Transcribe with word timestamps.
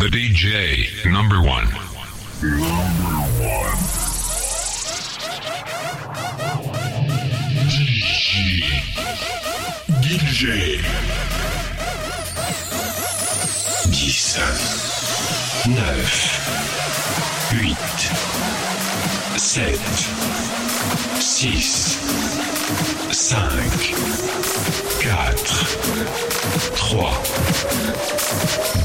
The 0.00 0.06
DJ 0.06 1.04
number 1.12 1.42
one. 1.42 1.66
Number 2.40 2.64
one. 3.44 3.76
DJ. 7.68 8.64
DJ. 10.00 10.80
Dix. 13.90 14.38
Neuf. 15.68 16.14
Huit. 17.50 17.76
Sept. 19.36 20.69
6, 21.20 21.98
5, 23.12 23.94
4, 25.00 25.34
3, 26.76 27.12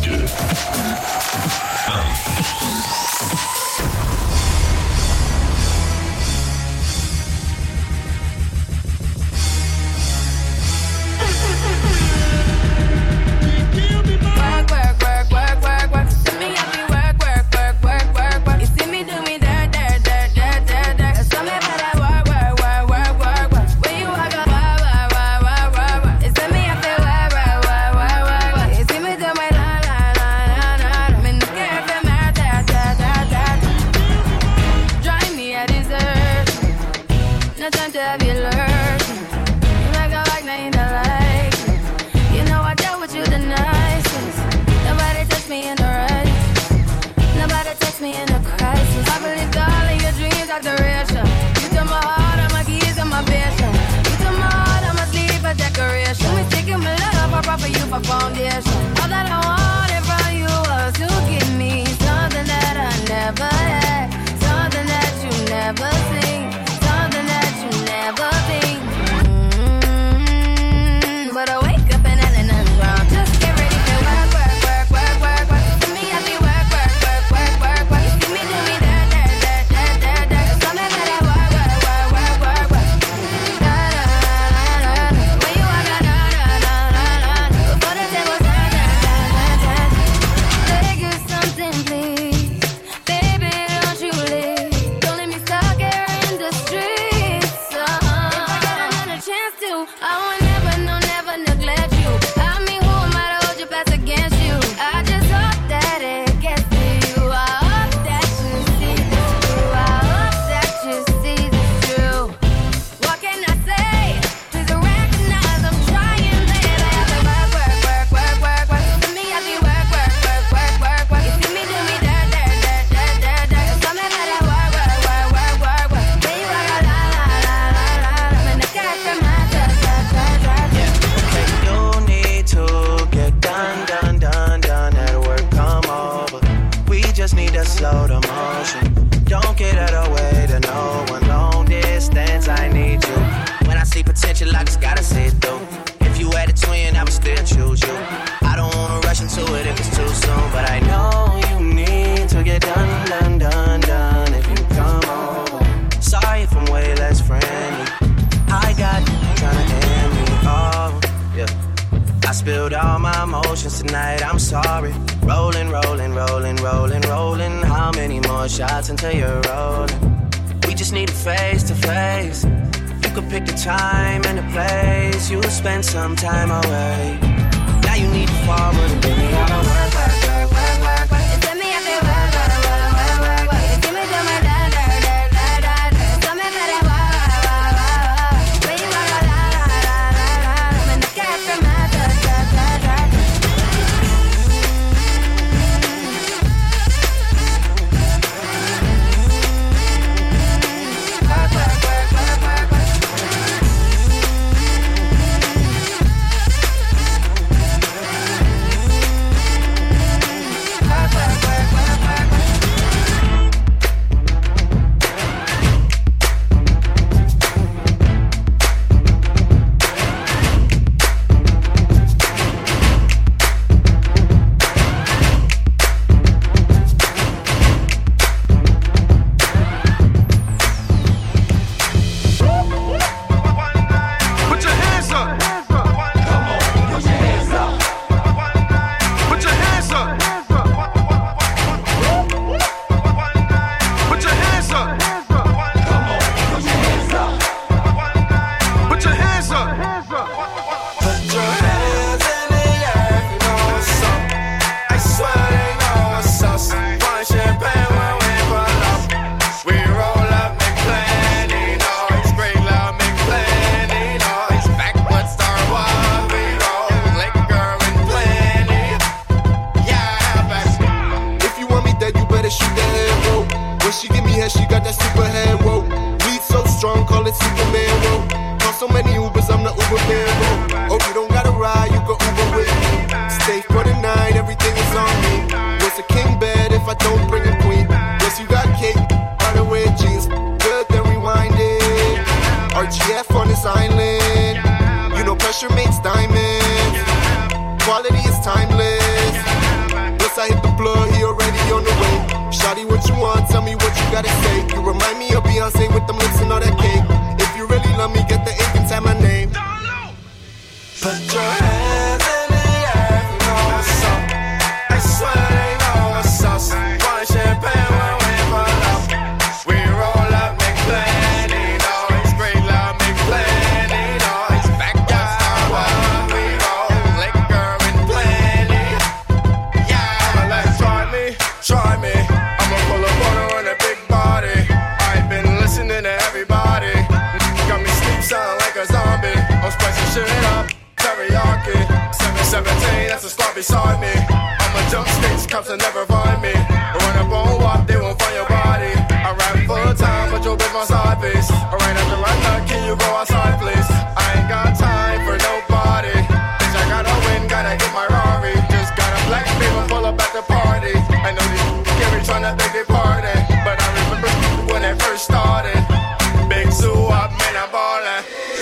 2, 0.01 0.27
1. 1.87 3.54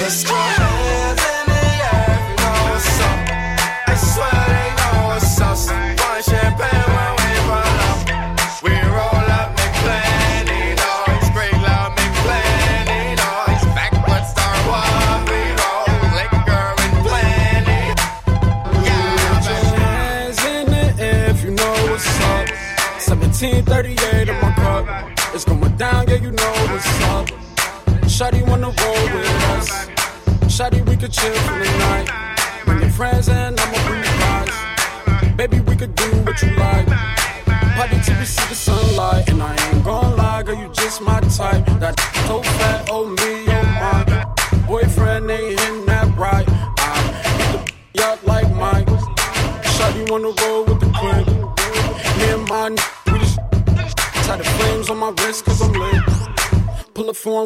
It's 0.05 0.15
strong. 0.15 0.62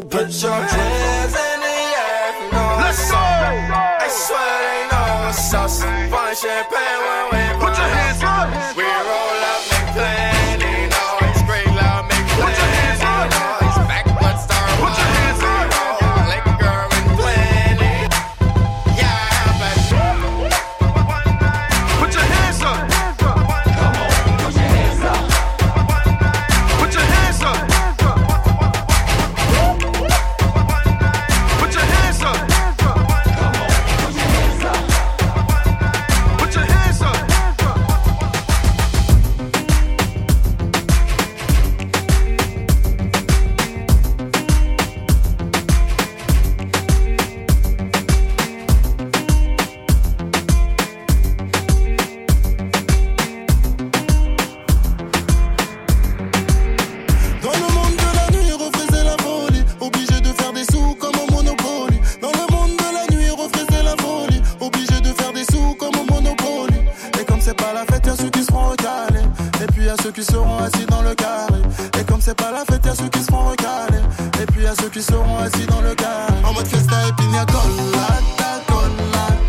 put 0.01 0.43
your 0.43 0.51
hands 0.51 0.86
la 72.57 72.65
fête, 72.65 72.85
y'a 72.85 72.95
ceux 72.95 73.09
qui 73.09 73.19
seront 73.23 73.49
recalés. 73.49 74.03
Et 74.41 74.45
puis 74.45 74.63
y'a 74.63 74.73
ceux 74.75 74.89
qui 74.89 75.01
seront 75.01 75.37
assis 75.37 75.65
dans 75.67 75.81
le 75.81 75.93
car. 75.95 76.27
En 76.43 76.53
mode 76.53 76.67
fiesta 76.67 76.95
et 77.07 77.13
pina 77.13 77.45
colada, 77.45 78.63
colada. 78.67 79.46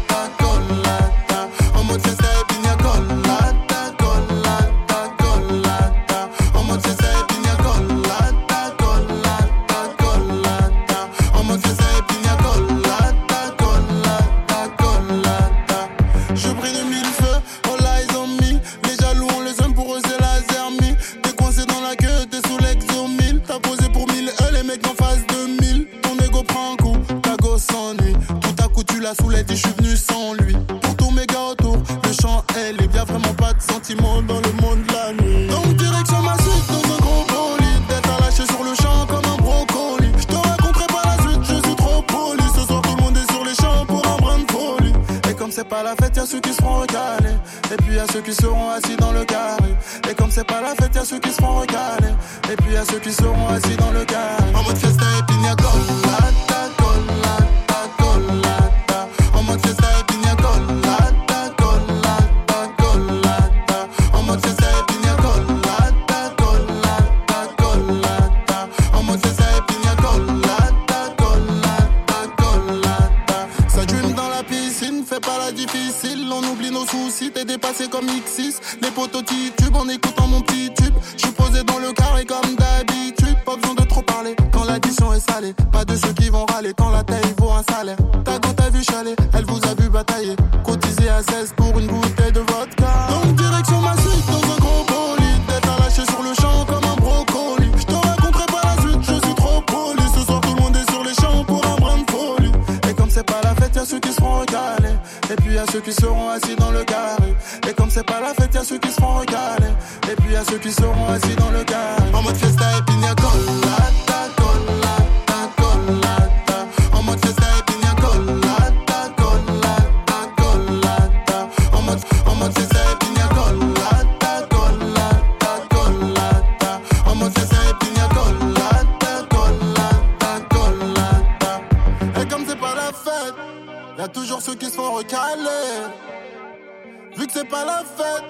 c'est 137.39 137.49
pas 137.49 137.65
la 137.65 137.85
fête, 137.85 138.25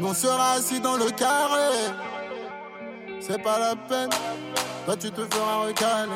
on 0.00 0.14
sera 0.14 0.52
assis 0.52 0.80
dans 0.80 0.96
le 0.96 1.10
carré. 1.10 1.92
C'est 3.20 3.42
pas 3.42 3.58
la 3.58 3.74
peine, 3.74 4.10
toi 4.84 4.96
tu 4.96 5.10
te 5.10 5.22
feras 5.22 5.66
recaler. 5.66 6.12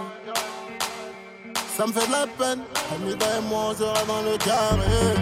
Ça 1.77 1.87
me 1.87 1.93
fait 1.93 2.07
de 2.07 2.13
la 2.13 2.27
peine, 2.27 2.61
Amida 2.95 3.27
et 3.27 3.41
ben, 3.41 3.49
moi 3.49 3.71
on 3.71 3.75
sera 3.75 4.05
dans 4.07 4.23
le 4.23 4.37
carré. 4.39 5.15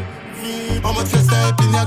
En 0.84 0.92
mode 0.92 1.06
fiesta 1.06 1.36
et 1.48 1.52
pina 1.62 1.84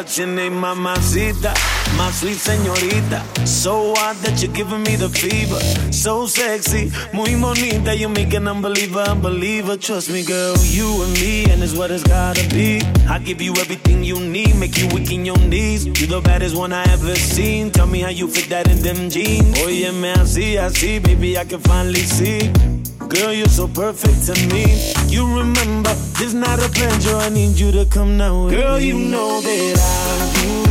What's 0.00 0.16
your 0.16 0.28
name, 0.28 0.54
mamacita? 0.54 1.52
My 1.98 2.10
sweet 2.10 2.38
señorita. 2.38 3.20
So 3.46 3.92
hot 3.96 4.16
that 4.22 4.42
you're 4.42 4.50
giving 4.50 4.82
me 4.82 4.96
the 4.96 5.10
fever. 5.10 5.60
So 5.92 6.24
sexy, 6.24 6.90
muy 7.12 7.34
bonita. 7.38 7.94
You 7.94 8.08
make 8.08 8.32
an 8.32 8.48
unbeliever, 8.48 9.00
unbeliever. 9.00 9.76
Trust 9.76 10.08
me, 10.08 10.24
girl, 10.24 10.56
you 10.64 11.02
and 11.02 11.12
me, 11.20 11.44
and 11.52 11.62
it's 11.62 11.76
what 11.76 11.90
it's 11.90 12.02
gotta 12.02 12.48
be. 12.48 12.80
I 13.10 13.18
give 13.18 13.42
you 13.42 13.52
everything 13.60 14.02
you 14.02 14.18
need, 14.18 14.56
make 14.56 14.78
you 14.78 14.88
weak 14.88 15.12
in 15.12 15.26
your 15.26 15.36
knees. 15.36 15.84
You 15.84 16.06
the 16.06 16.22
baddest 16.22 16.56
one 16.56 16.72
I 16.72 16.82
ever 16.84 17.14
seen. 17.14 17.70
Tell 17.70 17.86
me 17.86 18.00
how 18.00 18.08
you 18.08 18.26
fit 18.26 18.48
that 18.48 18.70
in 18.70 18.80
them 18.80 19.10
jeans. 19.10 19.54
I 19.58 20.24
see, 20.24 20.56
I 20.56 20.68
see, 20.68 20.98
baby, 20.98 21.36
I 21.36 21.44
can 21.44 21.60
finally 21.60 22.00
see. 22.00 22.50
Girl, 23.10 23.32
you're 23.32 23.48
so 23.48 23.66
perfect 23.66 24.26
to 24.26 24.46
me. 24.54 24.92
You 25.08 25.26
remember, 25.36 25.92
this 26.16 26.32
not 26.32 26.60
a 26.60 26.68
pleasure. 26.68 27.16
I 27.16 27.28
need 27.28 27.58
you 27.58 27.72
to 27.72 27.84
come 27.84 28.16
now. 28.16 28.48
Girl, 28.48 28.78
you 28.78 28.94
know 28.94 29.40
that 29.40 29.78
I'll 29.80 30.64
do 30.64 30.69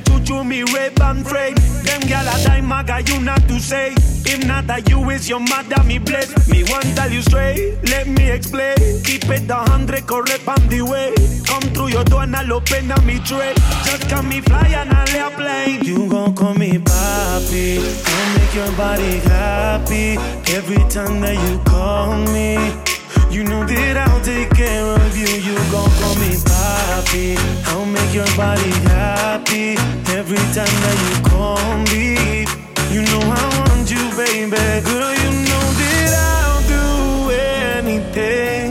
you 0.00 0.18
through 0.20 0.44
me 0.44 0.62
red 0.72 0.94
band 0.94 1.26
frame. 1.26 1.54
Them 1.84 2.00
gal 2.02 2.26
a 2.26 2.44
dime 2.44 2.66
maga, 2.66 3.02
you 3.02 3.20
not 3.20 3.42
to 3.48 3.60
say. 3.60 3.92
If 4.24 4.46
not 4.46 4.66
that 4.66 4.88
you 4.88 5.10
is 5.10 5.28
your 5.28 5.40
mother, 5.40 5.82
me 5.84 5.98
bless. 5.98 6.48
Me 6.48 6.64
want 6.64 6.84
tell 6.96 7.10
you 7.10 7.20
straight, 7.20 7.76
let 7.90 8.06
me 8.06 8.30
explain. 8.30 8.76
Keep 9.04 9.28
it 9.28 9.50
a 9.50 9.56
hundred 9.70 10.06
correct 10.06 10.48
on 10.48 10.66
the 10.68 10.82
way. 10.82 11.12
Come 11.46 11.62
through 11.74 11.88
your 11.88 12.04
door 12.04 12.22
and 12.22 12.34
I'll 12.34 12.54
open 12.54 12.90
up 12.90 13.04
me 13.04 13.18
tray. 13.20 13.52
Just 13.84 14.08
come 14.08 14.28
me 14.30 14.40
fly 14.40 14.66
and 14.68 14.90
I'll 14.92 15.06
lay 15.12 15.20
a 15.20 15.30
plane. 15.30 15.84
You 15.84 16.08
gon' 16.08 16.34
call 16.34 16.54
me 16.54 16.78
papi, 16.78 17.78
I'll 18.06 18.38
make 18.38 18.54
your 18.54 18.72
body 18.76 19.18
happy. 19.28 20.16
Every 20.54 20.82
time 20.88 21.20
that 21.20 21.36
you 21.46 21.58
call 21.64 22.16
me. 22.32 22.91
You 23.32 23.44
know 23.44 23.64
that 23.64 23.96
I'll 23.96 24.20
take 24.20 24.50
care 24.50 24.84
of 24.84 25.16
you. 25.16 25.26
You 25.26 25.56
gon' 25.72 25.88
call 25.98 26.14
me 26.16 26.36
papi. 26.36 27.38
I'll 27.72 27.86
make 27.86 28.12
your 28.12 28.28
body 28.36 28.70
happy 28.92 29.72
every 30.12 30.44
time 30.52 30.76
that 30.84 30.98
you 31.08 31.16
call 31.32 31.64
me. 31.88 32.44
You 32.92 33.00
know 33.08 33.22
I 33.24 33.42
want 33.56 33.90
you, 33.90 34.04
baby. 34.20 34.84
Girl, 34.84 35.12
you 35.22 35.30
know 35.48 35.66
that 35.80 36.12
I'll 36.28 36.62
do 36.68 37.32
anything 37.32 38.61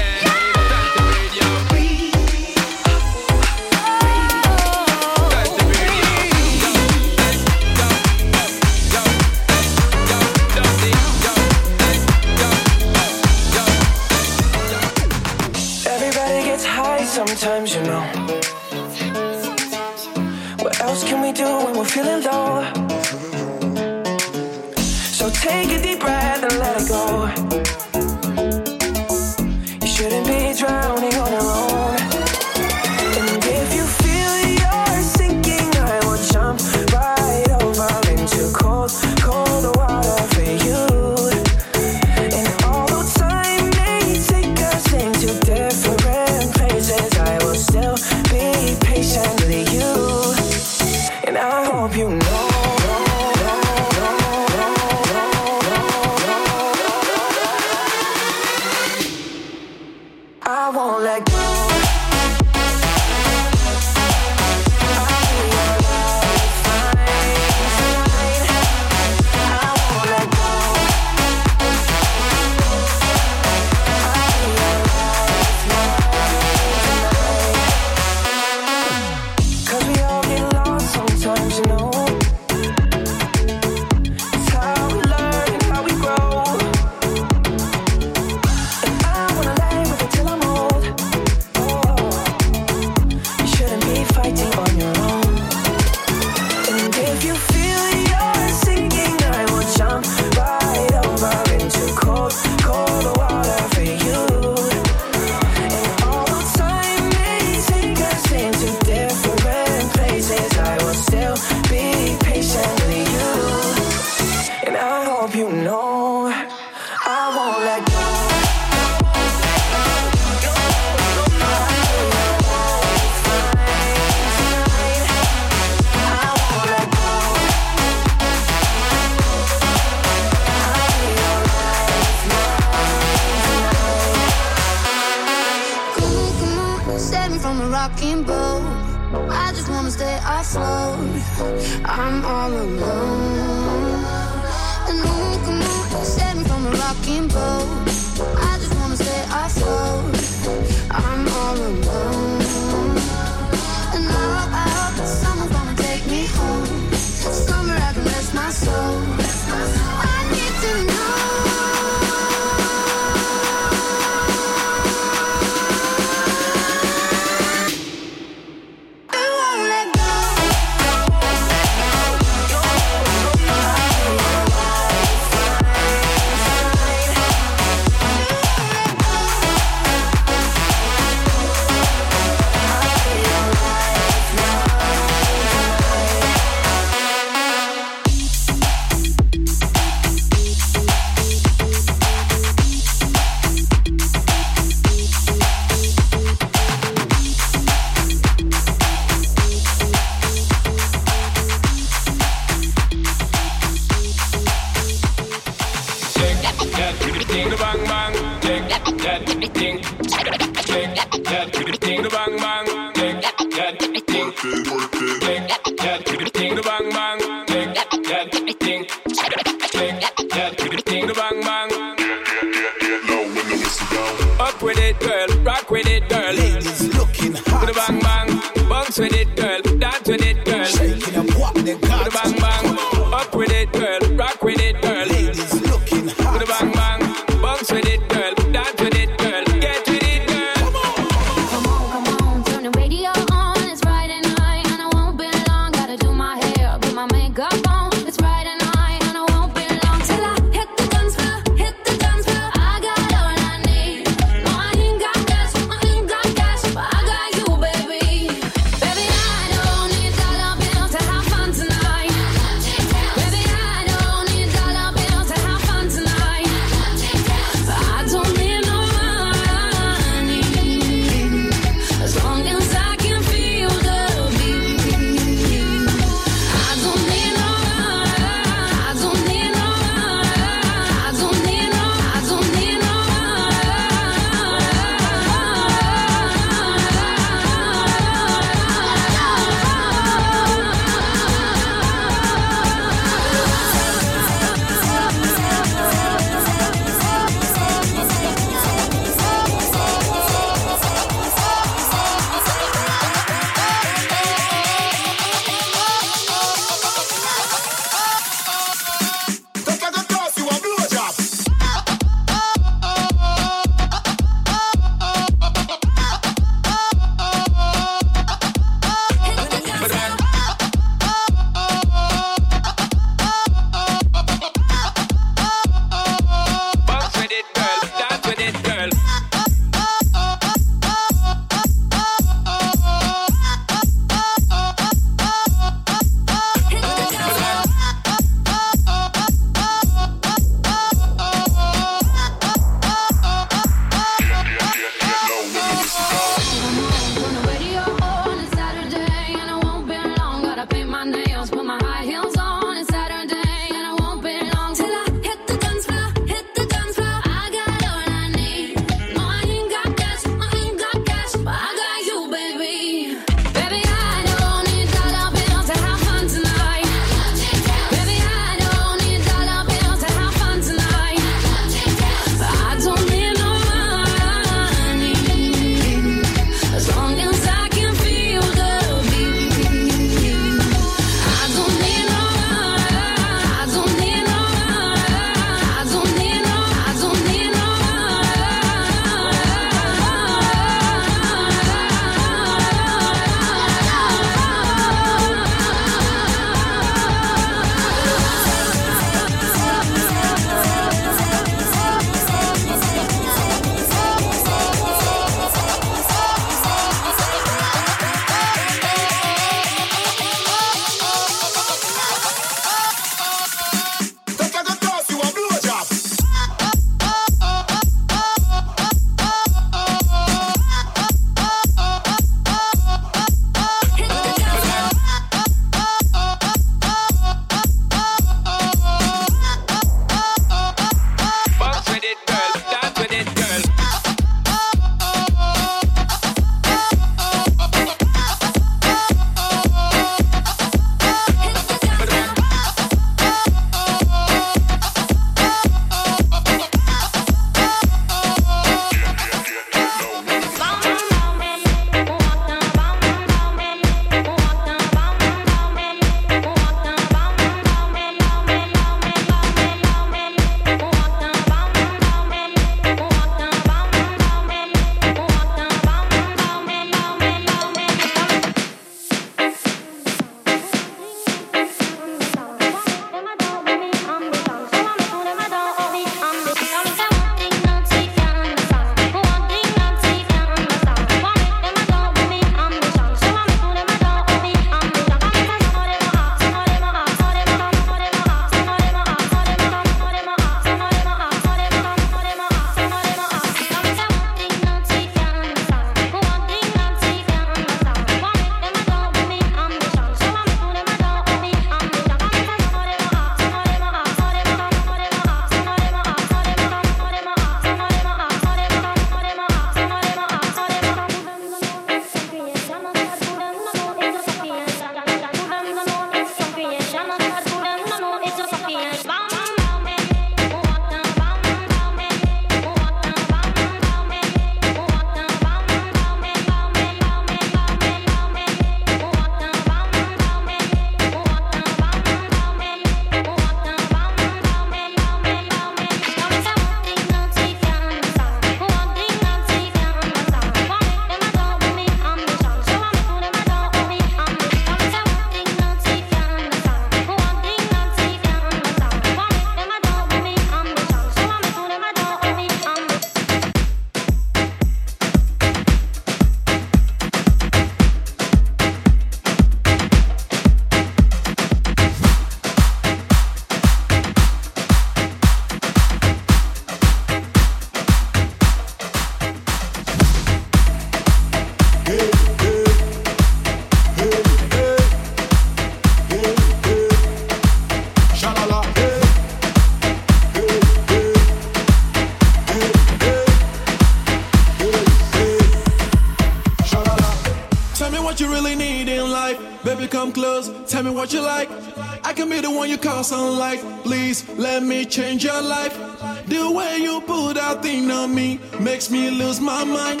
makes 598.80 598.90
me 598.90 599.10
lose 599.10 599.42
my 599.42 599.62
mind. 599.62 600.00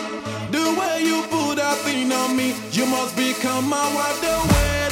The 0.50 0.64
way 0.80 1.02
you 1.04 1.20
put 1.28 1.56
that 1.56 1.76
thing 1.84 2.10
on 2.10 2.34
me, 2.34 2.54
you 2.72 2.86
must 2.86 3.14
become 3.14 3.68
my 3.68 3.86
wife. 3.94 4.20
The 4.22 4.54
way 4.54 4.89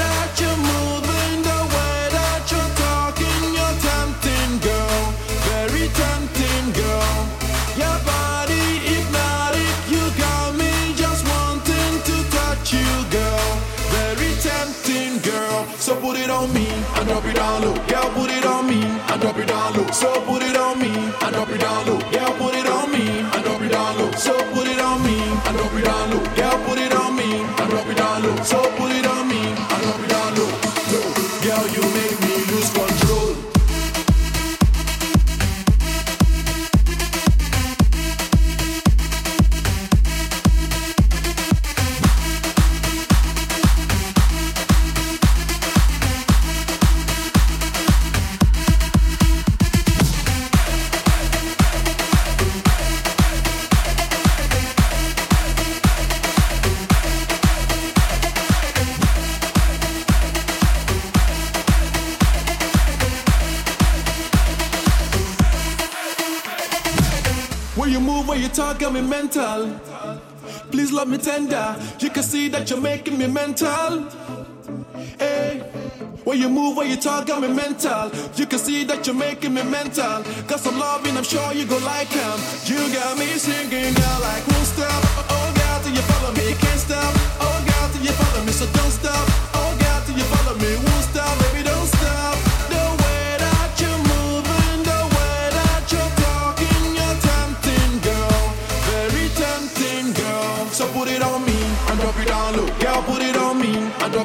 guitar 76.99 77.25
got 77.25 77.41
me 77.41 77.49
mental. 77.49 78.11
You 78.35 78.45
can 78.47 78.59
see 78.59 78.83
that 78.85 79.07
you're 79.07 79.15
making 79.15 79.55
me 79.55 79.63
mental. 79.63 80.23
Got 80.49 80.59
some 80.59 80.79
love 80.79 81.07
and 81.07 81.17
I'm 81.17 81.23
sure 81.23 81.53
you 81.53 81.65
go 81.65 81.79
like 81.79 82.09
him. 82.09 82.39
You 82.65 82.93
got 82.93 83.17
me 83.17 83.27
singing. 83.39 84.08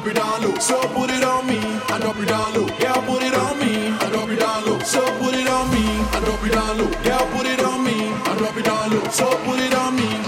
drop 0.04 0.16
it 0.16 0.20
down 0.20 0.42
low, 0.42 0.58
so 0.58 0.80
put 0.88 1.10
it 1.10 1.24
on 1.24 1.46
me. 1.46 1.58
I 1.88 1.98
drop 1.98 2.18
it 2.18 2.28
down 2.28 2.52
low, 2.52 2.66
yeah, 2.78 2.92
put 3.06 3.22
it 3.22 3.34
on 3.34 3.58
me. 3.58 3.88
I 3.88 4.10
drop 4.10 4.28
it 4.28 4.38
down 4.38 4.66
low, 4.66 4.78
so 4.80 5.00
put 5.18 5.34
it 5.34 5.48
on 5.48 5.70
me. 5.70 5.84
I 6.12 6.20
drop 6.20 6.44
it 6.44 6.52
down 6.52 6.78
low, 6.78 6.90
yeah, 7.04 7.36
put 7.36 7.46
it 7.46 7.60
on 7.60 7.82
me. 7.82 8.12
I 8.12 8.36
drop 8.36 8.56
it 8.56 8.64
down 8.64 8.90
low, 8.90 9.08
so 9.10 9.26
put 9.44 9.60
it 9.60 9.74
on 9.74 9.96
me. 9.96 10.23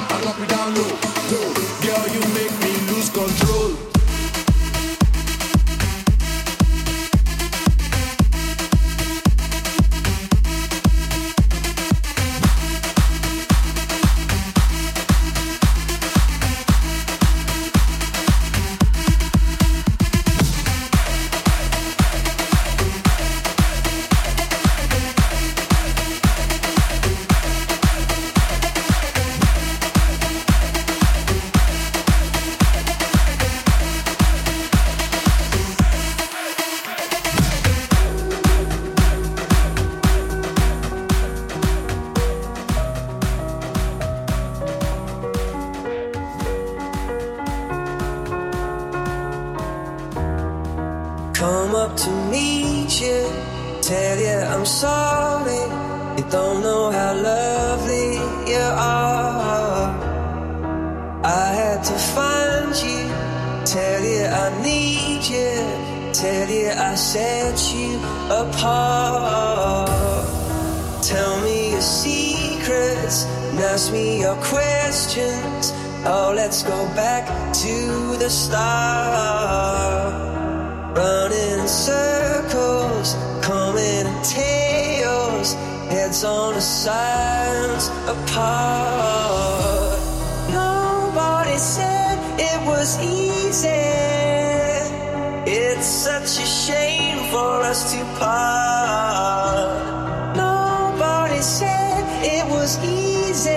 Everybody 101.37 101.53
said 101.59 102.25
it 102.25 102.51
was 102.51 102.79
easy. 102.83 103.51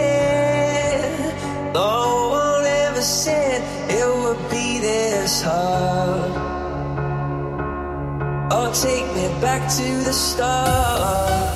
No 1.73 2.29
one 2.31 2.65
ever 2.65 3.01
said 3.01 3.61
it 3.89 4.05
would 4.05 4.49
be 4.49 4.79
this 4.79 5.41
hard. 5.41 6.31
Oh, 8.51 8.69
take 8.73 9.07
me 9.15 9.29
back 9.39 9.61
to 9.77 10.03
the 10.03 10.11
start. 10.11 11.55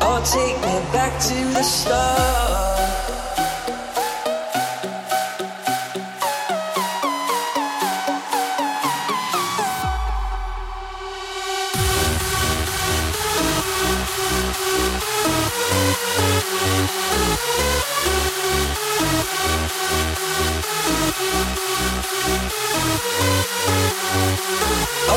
Oh, 0.00 0.20
take 0.24 0.56
me 0.56 0.92
back 0.92 1.20
to 1.20 1.34
the 1.52 1.62
start. 1.62 2.63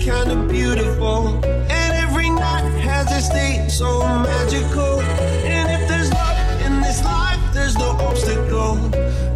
a 0.00 0.06
way, 0.06 0.06
kind 0.06 0.30
of 0.30 0.48
beautiful. 0.48 1.28
And 1.44 1.92
every 1.92 2.30
night 2.30 2.64
has 2.80 3.06
its 3.12 3.28
day 3.28 3.66
so 3.68 4.00
magical. 4.00 5.00
And 5.44 5.70
if 5.70 5.88
there's 5.88 6.10
love 6.12 6.62
in 6.62 6.80
this 6.80 7.02
life, 7.04 7.40
there's 7.52 7.76
no 7.76 7.90
obstacle 7.90 8.76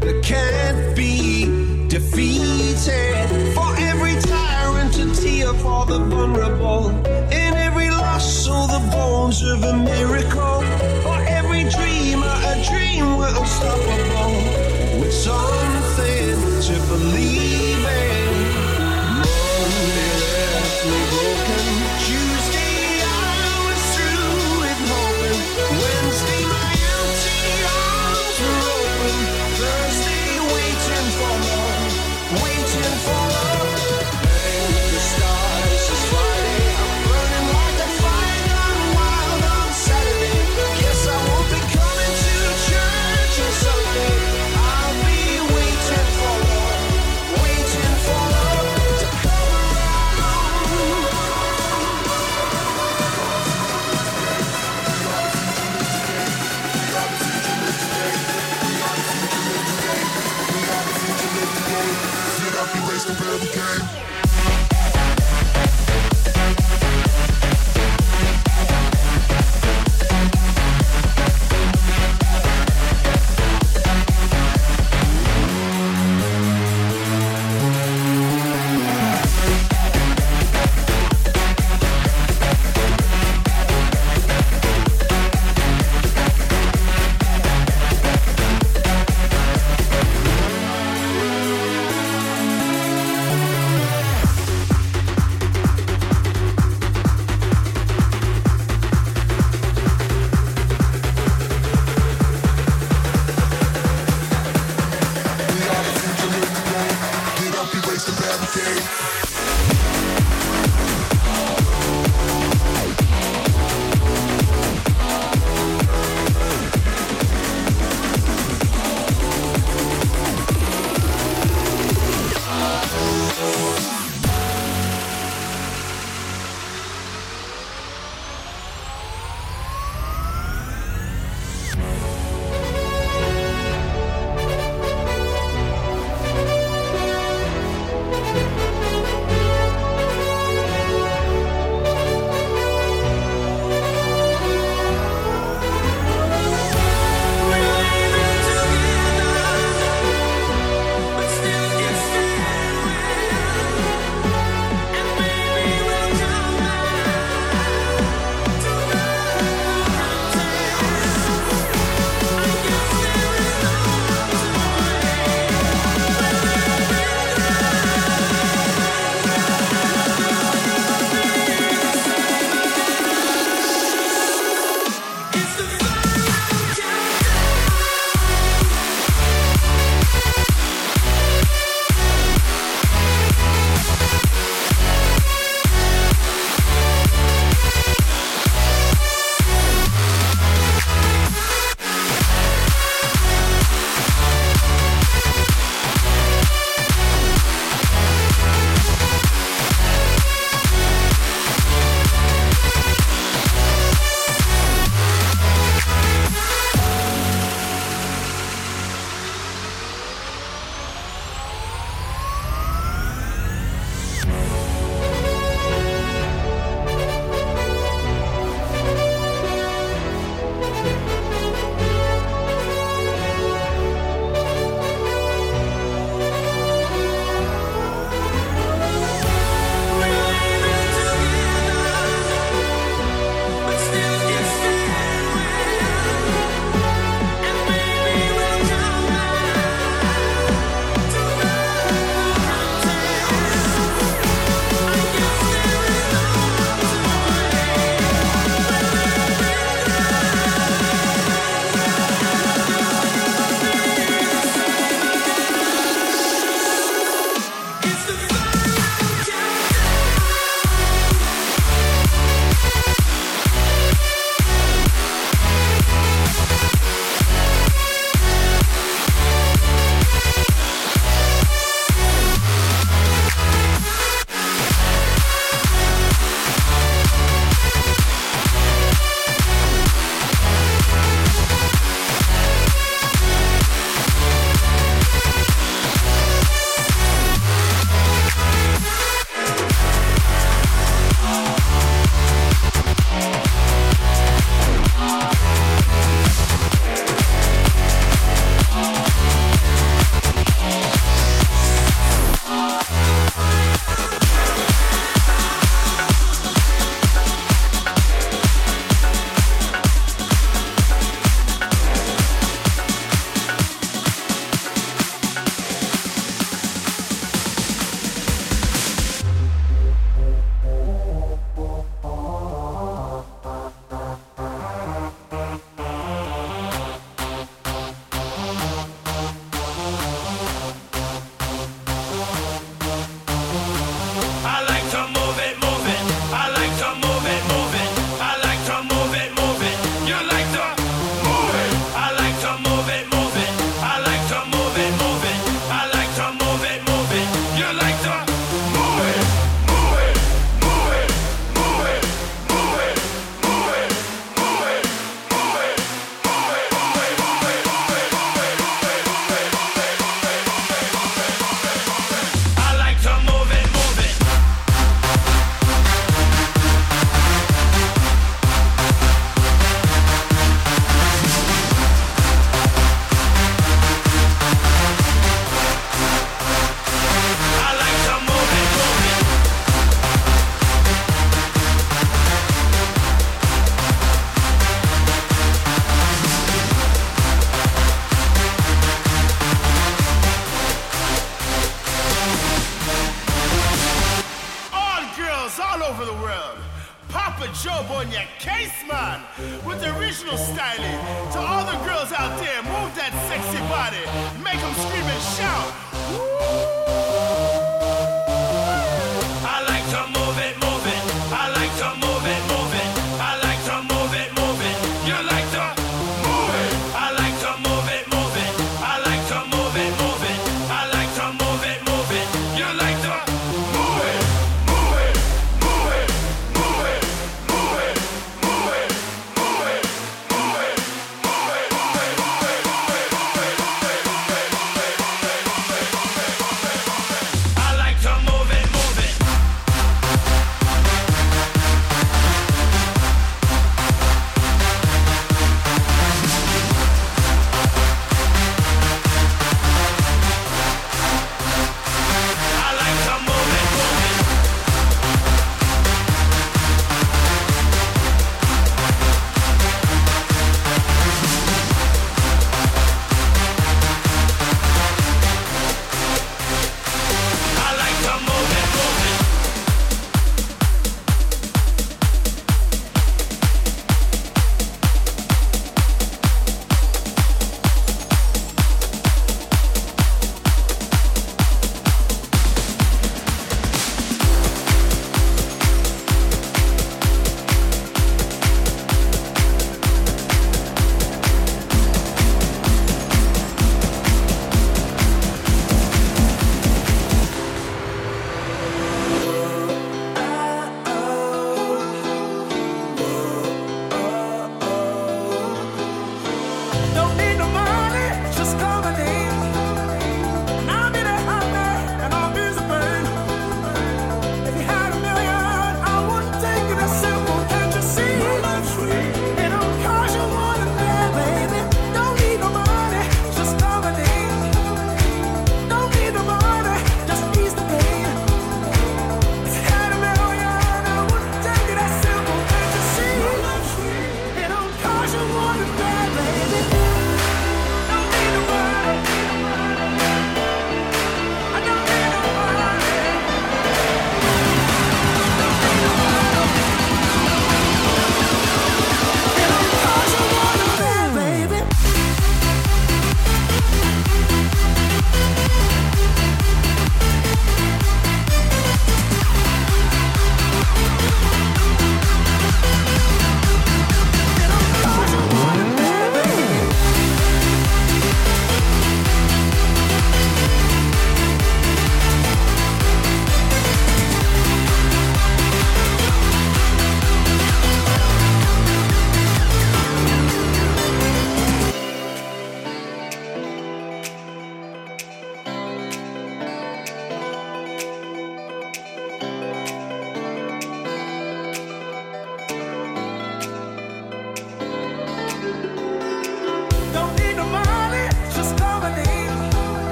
that 0.00 0.22
can't 0.24 0.96
be 0.96 1.88
defeated. 1.88 3.54
For 3.54 3.74
every 3.78 4.20
tyrant, 4.20 4.98
a 4.98 5.14
tear 5.20 5.52
for 5.54 5.86
the 5.86 5.98
vulnerable. 5.98 6.90
In 7.30 7.54
every 7.54 7.90
loss, 7.90 8.48
all 8.48 8.66
the 8.66 8.90
bones 8.90 9.42
of 9.42 9.62
a 9.62 9.76
miracle. 9.76 10.21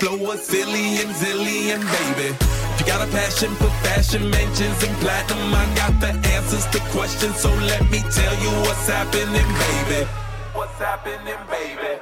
flow 0.00 0.32
a 0.32 0.36
zillion, 0.36 1.08
zillion, 1.20 1.80
baby. 1.80 2.28
If 2.72 2.80
you 2.80 2.86
got 2.86 3.06
a 3.06 3.10
passion 3.10 3.54
for 3.56 3.70
fashion, 3.84 4.28
mentions 4.30 4.82
and 4.84 4.96
platinum, 4.98 5.54
I 5.54 5.64
got 5.74 6.00
the 6.00 6.12
answers 6.34 6.66
to 6.66 6.80
questions. 6.92 7.36
So 7.36 7.50
let 7.72 7.82
me 7.90 8.00
tell 8.10 8.34
you 8.44 8.50
what's 8.66 8.86
happening, 8.86 9.48
baby. 9.62 10.06
What's 10.52 10.78
happening, 10.78 11.40
baby? 11.50 12.00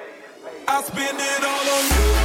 I 0.67 0.83
spend 0.83 1.19
it 1.21 1.45
all 1.45 1.67
on 1.77 1.85
you. 1.95 2.24